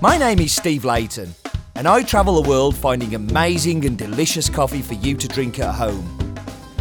[0.00, 1.34] My name is Steve Leighton,
[1.76, 5.72] and I travel the world finding amazing and delicious coffee for you to drink at
[5.72, 6.36] home.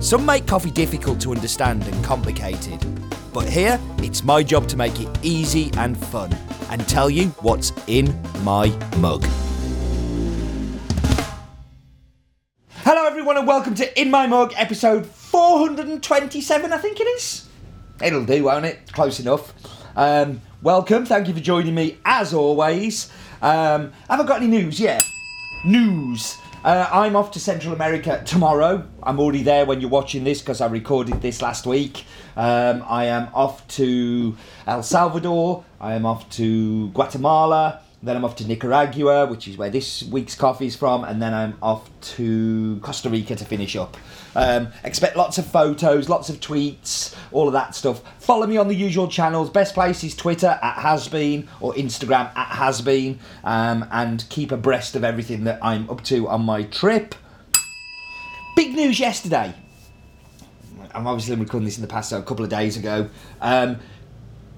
[0.00, 2.84] Some make coffee difficult to understand and complicated,
[3.32, 6.36] but here it's my job to make it easy and fun
[6.68, 8.06] and tell you what's in
[8.42, 9.24] my mug.
[12.68, 17.48] Hello, everyone, and welcome to In My Mug, episode 427, I think it is.
[18.02, 18.92] It'll do, won't it?
[18.92, 19.54] Close enough.
[19.96, 21.06] Um, welcome.
[21.06, 23.10] Thank you for joining me as always.
[23.40, 24.78] Um, have I got any news?
[24.78, 25.00] Yeah.
[25.64, 26.36] News.
[26.62, 28.86] Uh, I'm off to Central America tomorrow.
[29.02, 32.04] I'm already there when you're watching this because I recorded this last week.
[32.36, 35.64] Um, I am off to El Salvador.
[35.80, 37.80] I am off to Guatemala.
[38.02, 41.32] Then I'm off to Nicaragua, which is where this week's coffee is from, and then
[41.32, 43.96] I'm off to Costa Rica to finish up.
[44.36, 48.02] Um, expect lots of photos, lots of tweets, all of that stuff.
[48.20, 49.48] Follow me on the usual channels.
[49.48, 55.02] Best place is Twitter at Hasbean or Instagram at Hasbean, um, and keep abreast of
[55.02, 57.14] everything that I'm up to on my trip.
[58.56, 59.54] Big news yesterday.
[60.94, 63.08] I'm obviously recording this in the past, so a couple of days ago.
[63.40, 63.78] Um,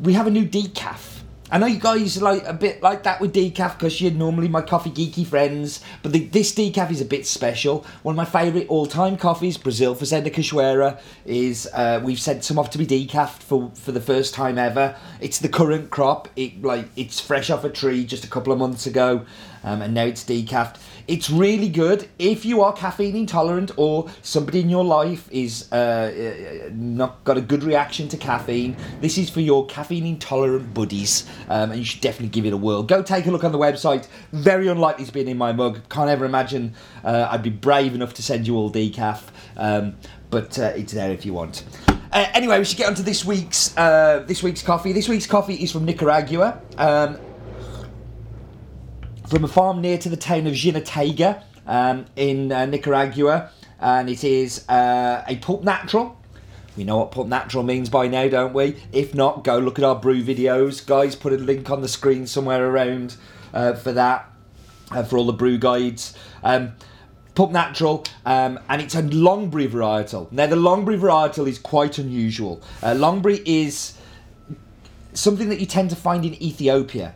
[0.00, 1.15] we have a new decaf.
[1.48, 4.62] I know you guys like a bit like that with decaf because you're normally my
[4.62, 7.86] coffee geeky friends, but the, this decaf is a bit special.
[8.02, 12.70] One of my favourite all-time coffees, Brazil Fazenda Cachoeira, is uh, we've sent some off
[12.70, 14.96] to be decaf for for the first time ever.
[15.20, 16.28] It's the current crop.
[16.34, 19.24] It like it's fresh off a tree just a couple of months ago,
[19.62, 20.78] um, and now it's decafed.
[21.08, 25.76] It's really good if you are caffeine intolerant or somebody in your life is uh,
[25.76, 28.76] uh, not got a good reaction to caffeine.
[29.00, 32.56] This is for your caffeine intolerant buddies, um, and you should definitely give it a
[32.56, 32.82] whirl.
[32.82, 34.08] Go take a look on the website.
[34.32, 35.88] Very unlikely to be in my mug.
[35.88, 39.22] Can't ever imagine uh, I'd be brave enough to send you all decaf,
[39.56, 39.96] um,
[40.30, 41.62] but uh, it's there if you want.
[42.10, 44.92] Uh, anyway, we should get on to this week's uh, this week's coffee.
[44.92, 46.60] This week's coffee is from Nicaragua.
[46.78, 47.18] Um,
[49.28, 54.22] from a farm near to the town of Jinotega um, in uh, Nicaragua, and it
[54.22, 56.20] is uh, a pulp natural.
[56.76, 58.76] We know what pulp natural means by now, don't we?
[58.92, 60.84] If not, go look at our brew videos.
[60.86, 63.16] Guys, put a link on the screen somewhere around
[63.52, 64.30] uh, for that,
[64.90, 66.14] uh, for all the brew guides.
[66.42, 66.74] Um,
[67.34, 70.30] Pulp Natural, um, and it's a Longberry varietal.
[70.32, 72.62] Now, the Longberry varietal is quite unusual.
[72.82, 73.94] Uh, Longberry is
[75.12, 77.14] something that you tend to find in Ethiopia.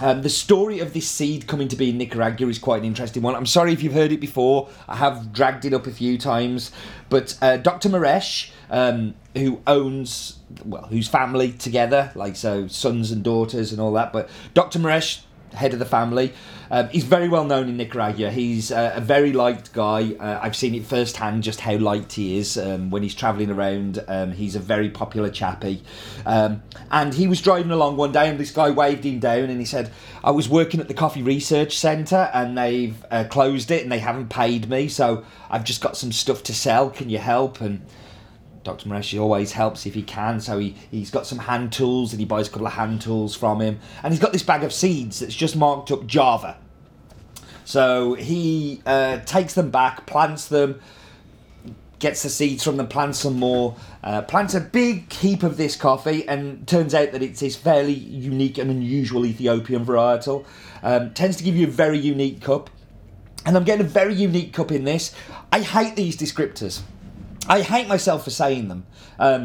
[0.00, 3.22] Um, the story of this seed coming to be in Nicaragua is quite an interesting
[3.22, 3.34] one.
[3.34, 4.68] I'm sorry if you've heard it before.
[4.88, 6.72] I have dragged it up a few times,
[7.08, 7.88] but uh, Dr.
[7.88, 13.92] Mierisch, um, who owns, well, whose family together, like so, sons and daughters and all
[13.92, 14.12] that.
[14.12, 14.80] But Dr.
[14.80, 15.22] Mierisch,
[15.54, 16.32] head of the family,
[16.70, 18.30] um, he's very well known in Nicaragua.
[18.30, 20.14] He's uh, a very liked guy.
[20.18, 24.02] Uh, I've seen it firsthand just how liked he is um, when he's travelling around.
[24.08, 25.82] Um, he's a very popular chappie.
[26.26, 29.60] Um, and he was driving along one day and this guy waved him down and
[29.60, 29.90] he said,
[30.22, 33.98] I was working at the Coffee Research Centre and they've uh, closed it and they
[33.98, 36.90] haven't paid me, so I've just got some stuff to sell.
[36.90, 37.60] Can you help?
[37.60, 37.84] And
[38.64, 38.88] Dr.
[38.88, 42.26] Mareshi always helps if he can, so he, he's got some hand tools and he
[42.26, 43.78] buys a couple of hand tools from him.
[44.02, 46.56] And he's got this bag of seeds that's just marked up Java.
[47.64, 50.80] So he uh, takes them back, plants them,
[51.98, 55.76] gets the seeds from them, plants some more, uh, plants a big heap of this
[55.76, 60.44] coffee, and turns out that it's this fairly unique and unusual Ethiopian varietal.
[60.82, 62.70] Um, tends to give you a very unique cup.
[63.46, 65.14] And I'm getting a very unique cup in this.
[65.52, 66.80] I hate these descriptors.
[67.48, 68.86] I hate myself for saying them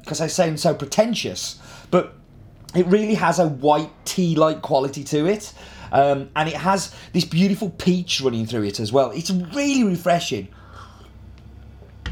[0.00, 2.14] because I sound so pretentious, but
[2.74, 5.52] it really has a white tea like quality to it.
[5.92, 9.10] Um, and it has this beautiful peach running through it as well.
[9.10, 10.48] It's really refreshing.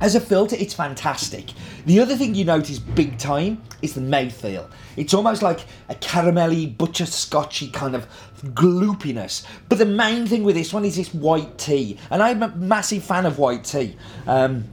[0.00, 1.52] As a filter, it's fantastic.
[1.86, 4.68] The other thing you notice big time is the mouthfeel.
[4.96, 8.06] It's almost like a caramelly, butterscotchy kind of
[8.42, 9.46] gloopiness.
[9.68, 11.98] But the main thing with this one is this white tea.
[12.10, 13.96] And I'm a massive fan of white tea.
[14.26, 14.64] Um,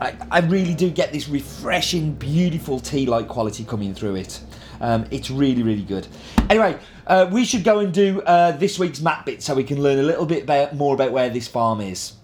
[0.00, 4.40] I, I really do get this refreshing, beautiful tea like quality coming through it.
[4.80, 6.08] Um, it's really, really good.
[6.50, 9.82] Anyway, uh, we should go and do uh, this week's map bit so we can
[9.82, 12.14] learn a little bit about, more about where this farm is.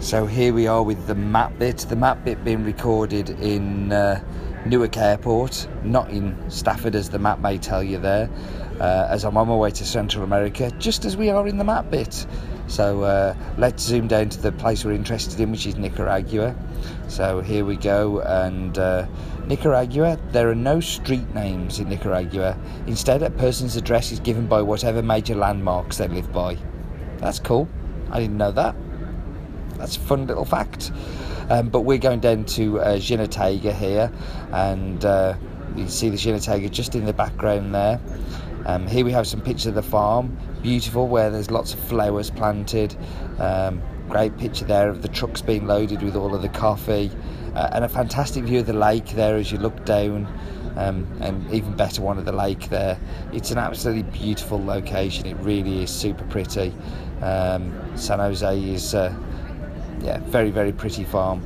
[0.00, 1.78] So here we are with the map bit.
[1.78, 4.22] The map bit being recorded in uh,
[4.66, 8.28] Newark Airport, not in Stafford, as the map may tell you there.
[8.82, 11.62] Uh, as I'm on my way to Central America, just as we are in the
[11.62, 12.26] map bit.
[12.66, 16.56] So uh, let's zoom down to the place we're interested in, which is Nicaragua.
[17.06, 19.06] So here we go, and uh,
[19.46, 22.58] Nicaragua, there are no street names in Nicaragua.
[22.88, 26.58] Instead, a person's address is given by whatever major landmarks they live by.
[27.18, 27.68] That's cool.
[28.10, 28.74] I didn't know that.
[29.76, 30.90] That's a fun little fact.
[31.50, 34.12] Um, but we're going down to uh, here,
[34.50, 35.34] and uh,
[35.76, 38.00] you can see the Jinotega just in the background there.
[38.66, 42.30] Um, here we have some pictures of the farm, beautiful, where there's lots of flowers
[42.30, 42.96] planted.
[43.38, 47.10] Um, great picture there of the trucks being loaded with all of the coffee,
[47.54, 50.26] uh, and a fantastic view of the lake there as you look down.
[50.74, 52.98] Um, and even better one of the lake there.
[53.30, 55.26] It's an absolutely beautiful location.
[55.26, 56.72] It really is super pretty.
[57.20, 59.14] Um, San Jose is, uh,
[60.00, 61.42] yeah, very very pretty farm.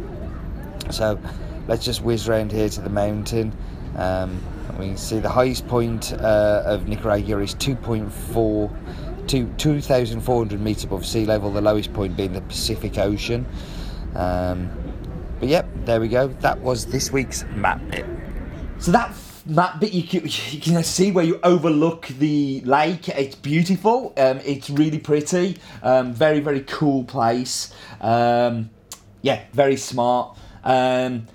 [0.92, 1.18] So
[1.66, 3.52] let's just whiz around here to the mountain.
[3.96, 4.40] Um,
[4.78, 11.06] we can see the highest point uh, of Nicaragua is 2.4 to 2,400 meters above
[11.06, 11.50] sea level.
[11.50, 13.46] The lowest point being the Pacific Ocean.
[14.14, 14.70] Um,
[15.40, 16.28] but yep, there we go.
[16.28, 18.06] That was this week's map bit.
[18.78, 19.14] So that
[19.46, 23.08] map bit you can, you can see where you overlook the lake.
[23.08, 24.12] It's beautiful.
[24.16, 25.58] Um, it's really pretty.
[25.82, 27.72] Um, very very cool place.
[28.00, 28.70] Um,
[29.22, 30.36] yeah, very smart.
[30.64, 31.26] Um,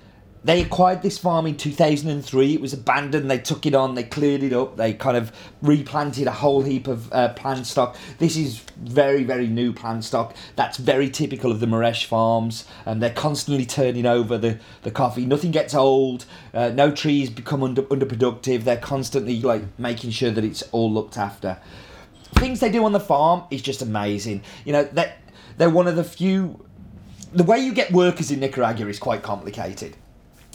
[0.44, 2.54] they acquired this farm in 2003.
[2.54, 3.30] It was abandoned.
[3.30, 3.94] They took it on.
[3.94, 4.76] They cleared it up.
[4.76, 5.30] They kind of
[5.62, 7.96] replanted a whole heap of uh, plant stock.
[8.18, 10.34] This is very, very new plant stock.
[10.56, 12.64] That's very typical of the Mierisch farms.
[12.84, 15.26] And they're constantly turning over the, the coffee.
[15.26, 16.24] Nothing gets old.
[16.52, 18.64] Uh, no trees become under, underproductive.
[18.64, 21.58] They're constantly like making sure that it's all looked after.
[22.34, 24.42] Things they do on the farm is just amazing.
[24.64, 25.14] You know, they're,
[25.56, 26.66] they're one of the few.
[27.32, 29.96] The way you get workers in Nicaragua is quite complicated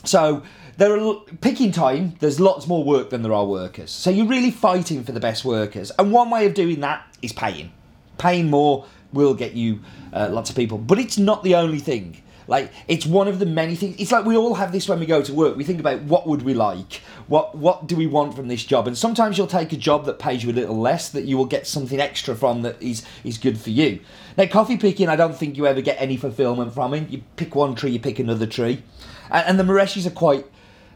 [0.04, 0.44] so
[0.78, 2.16] there are picking time.
[2.20, 3.90] There's lots more work than there are workers.
[3.92, 7.34] So you're really fighting for the best workers, and one way of doing that is
[7.34, 7.72] paying.
[8.18, 9.80] Paying more will get you
[10.14, 12.22] uh, lots of people, but it's not the only thing.
[12.48, 13.98] Like it's one of the many things.
[14.00, 15.58] It's like we all have this when we go to work.
[15.58, 18.88] We think about what would we like, what what do we want from this job,
[18.88, 21.46] and sometimes you'll take a job that pays you a little less that you will
[21.46, 24.00] get something extra from that is is good for you.
[24.38, 27.10] Now coffee picking, I don't think you ever get any fulfillment from it.
[27.10, 28.82] You pick one tree, you pick another tree.
[29.30, 30.46] And, and the Mareshis are quite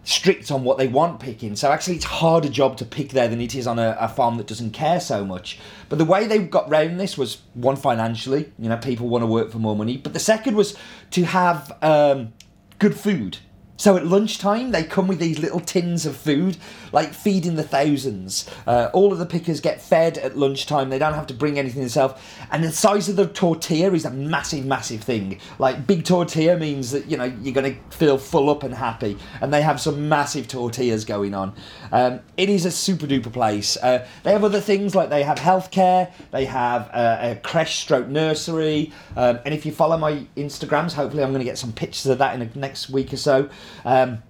[0.04, 1.56] strict on what they want picking.
[1.56, 4.38] So actually, it's harder job to pick there than it is on a, a, farm
[4.38, 5.60] that doesn't care so much.
[5.90, 9.28] But the way they got round this was one financially, you know, people want to
[9.28, 9.98] work for more money.
[9.98, 10.76] But the second was
[11.12, 12.34] to have um,
[12.80, 13.38] good food.
[13.78, 16.58] So at lunchtime, they come with these little tins of food,
[16.92, 18.48] like feeding the thousands.
[18.68, 20.90] Uh, all of the pickers get fed at lunchtime.
[20.90, 22.22] They don't have to bring anything themselves.
[22.52, 25.40] And the size of the tortilla is a massive, massive thing.
[25.58, 29.18] Like big tortilla means that you know you're going to feel full up and happy.
[29.42, 31.56] And they have some massive tortillas going on.
[31.92, 33.78] Um, it is a super duper place.
[33.78, 36.12] Uh, they have other things like they have healthcare.
[36.30, 38.94] They have uh, a creche stroke nursery.
[39.16, 42.20] Um, and if you follow my Instagrams, hopefully I'm going to get some pictures of
[42.20, 43.50] that in the next week or so.
[43.86, 44.24] Um,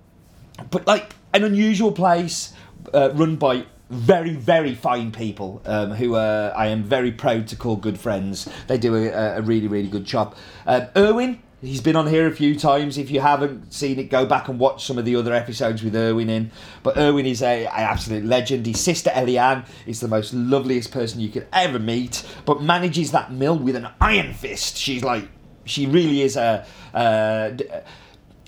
[0.69, 2.53] but like an unusual place
[2.93, 7.55] uh, run by very, very fine people um, who uh, I am very proud to
[7.55, 8.47] call good friends.
[8.67, 10.35] They do a, a really, really good job.
[10.65, 12.97] Um, Erwin, he's been on here a few times.
[12.97, 15.93] If you haven't seen it, go back and watch some of the other episodes with
[15.93, 16.51] Erwin in.
[16.83, 18.65] But Erwin is a, a absolute legend.
[18.65, 23.33] His sister Eleane is the most loveliest person you could ever meet, but manages that
[23.33, 24.77] mill with an iron fist.
[24.77, 25.27] She's like,
[25.65, 26.65] she really is a.
[26.93, 27.51] Uh,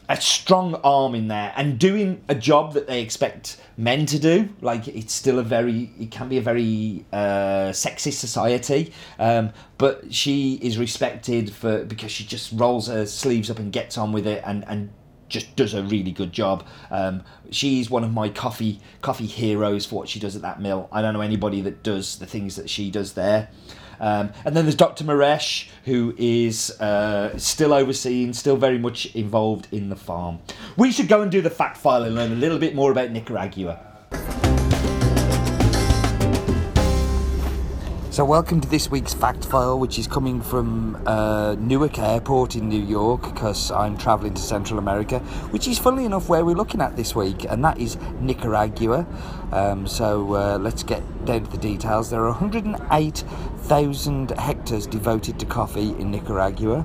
[0.09, 4.49] a strong arm in there and doing a job that they expect men to do.
[4.61, 10.13] Like it's still a very, it can be a very uh, sexist society, um, but
[10.13, 14.27] she is respected for because she just rolls her sleeves up and gets on with
[14.27, 14.91] it and and
[15.29, 16.63] just does a really good job.
[16.91, 20.87] Um, she's one of my coffee coffee heroes for what she does at that mill.
[20.91, 23.49] I don't know anybody that does the things that she does there.
[24.03, 25.05] Um, and then there's Dr.
[25.05, 30.39] Mierisch, who is uh, still overseeing, still very much involved in the farm.
[30.75, 33.11] We should go and do the fact file and learn a little bit more about
[33.11, 33.92] Nicaragua.
[38.13, 42.69] So, welcome to this week's fact file, which is coming from uh, Newark Airport in
[42.69, 45.17] New York, because I'm travelling to Central America,
[45.49, 49.07] which is funnily enough where we're looking at this week, and that is Nicaragua.
[49.51, 52.11] Um, so, uh, let's get down to the details.
[52.11, 56.81] There are 108,000 hectares devoted to coffee in Nicaragua,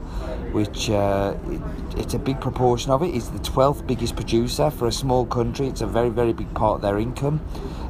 [0.53, 1.61] which uh, it,
[1.99, 3.15] it's a big proportion of it.
[3.15, 5.67] It's the 12th biggest producer for a small country.
[5.67, 7.43] It's a very, very big part of their income.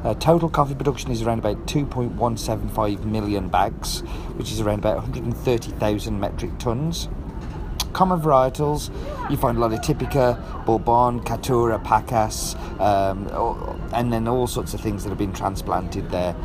[0.03, 4.01] Uh, total coffee production is around about 2.175 million bags,
[4.35, 7.09] which is around about 130,000 metric tons.
[7.93, 8.89] Common varietals,
[9.29, 13.27] you find a lot of Typica, Bourbon, Caturra, Pacas, um,
[13.93, 16.35] and then all sorts of things that have been transplanted there.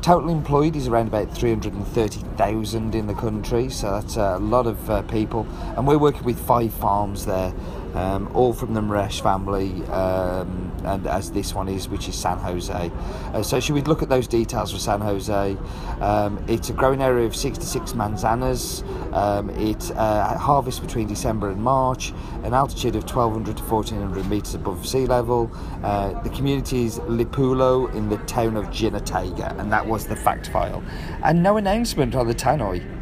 [0.00, 5.02] Total employed is around about 330,000 in the country, so that's a lot of uh,
[5.02, 5.46] people.
[5.76, 7.54] And we're working with five farms there
[7.94, 12.38] um, all from the Mierisch family, um, and as this one is, which is San
[12.38, 12.90] Jose.
[13.32, 15.56] Uh, so, should we look at those details for San Jose?
[16.00, 18.82] Um, it's a growing area of 66 manzanas.
[19.14, 24.54] Um, it uh, harvests between December and March, an altitude of 1200 to 1400 meters
[24.54, 25.50] above sea level.
[25.82, 30.48] Uh, the community is Lipulo in the town of Jinotega, and that was the fact
[30.48, 30.82] file.
[31.22, 32.93] And no announcement on the tannoy.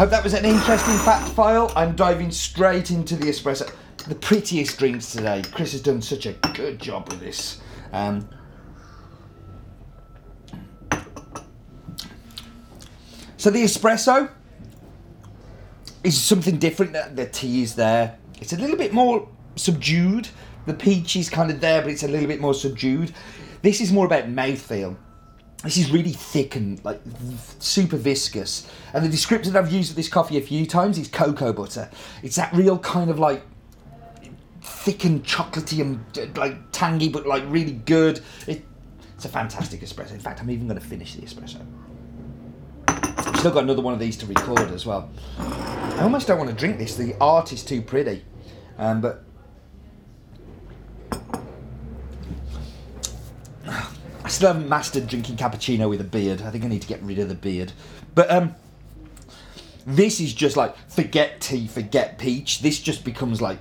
[0.00, 1.70] Hope that was an interesting fact file.
[1.76, 3.70] I'm diving straight into the espresso.
[4.08, 5.42] The prettiest drinks today.
[5.52, 7.60] Chris has done such a good job with this.
[7.92, 8.26] Um,
[13.36, 14.30] so the espresso
[16.02, 16.94] is something different.
[17.14, 18.16] The tea is there.
[18.40, 20.30] It's a little bit more subdued.
[20.64, 23.12] The peach is kind of there, but it's a little bit more subdued.
[23.60, 24.96] This is more about mouthfeel.
[25.62, 27.00] This is really thick and like
[27.58, 28.70] super viscous.
[28.94, 31.90] And the description I've used with this coffee a few times is cocoa butter.
[32.22, 33.42] It's that real kind of like
[34.62, 38.22] thick and chocolatey and like tangy, but like really good.
[38.46, 38.64] It,
[39.14, 40.12] it's a fantastic espresso.
[40.12, 41.60] In fact, I'm even going to finish the espresso.
[42.88, 45.10] I've still got another one of these to record as well.
[45.38, 46.96] I almost don't want to drink this.
[46.96, 48.24] The art is too pretty.
[48.78, 49.24] Um, but
[54.30, 56.42] still haven't mastered drinking cappuccino with a beard.
[56.42, 57.72] I think I need to get rid of the beard.
[58.14, 58.54] But um,
[59.86, 62.60] this is just like forget tea, forget peach.
[62.62, 63.58] This just becomes like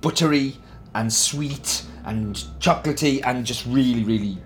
[0.00, 0.56] buttery
[0.94, 4.38] and sweet and chocolatey and just really, really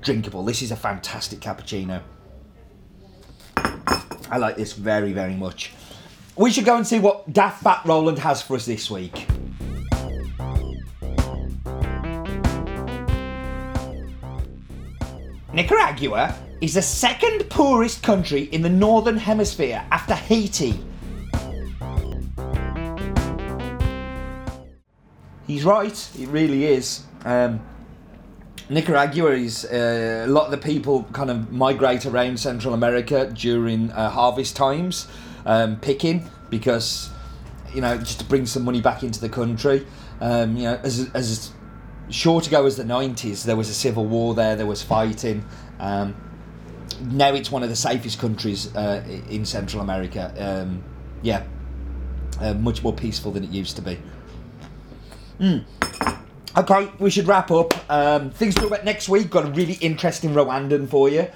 [0.00, 0.44] drinkable.
[0.44, 2.02] This is a fantastic cappuccino.
[3.56, 5.72] I like this very, very much.
[6.36, 9.26] We should go and see what Daft Fat Roland has for us this week.
[15.52, 20.80] Nicaragua is the second poorest country in the northern hemisphere after Haiti.
[25.46, 27.04] He's right, it really is.
[27.26, 27.60] Um,
[28.70, 33.90] Nicaragua is uh, a lot of the people kind of migrate around Central America during
[33.92, 35.06] uh, harvest times,
[35.44, 37.10] um, picking because
[37.74, 39.86] you know just to bring some money back into the country.
[40.22, 41.52] Um, you know, as as
[42.12, 45.44] short ago as the 90s, there was a civil war there, there was fighting.
[45.78, 46.14] Um,
[47.00, 50.32] now it's one of the safest countries uh, in Central America.
[50.38, 50.84] Um,
[51.22, 51.44] yeah,
[52.40, 53.98] uh, much more peaceful than it used to be.
[55.40, 55.64] Mm.
[56.56, 57.72] Okay, we should wrap up.
[57.90, 59.30] Um, things to talk about next week.
[59.30, 61.28] Got a really interesting Rwandan for you.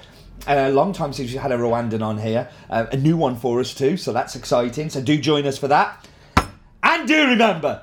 [0.47, 2.49] A uh, long time since we had a Rwandan on here.
[2.69, 4.89] Uh, a new one for us too, so that's exciting.
[4.89, 6.07] So do join us for that.
[6.83, 7.81] And do remember,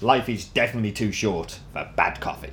[0.00, 2.52] life is definitely too short for bad coffee.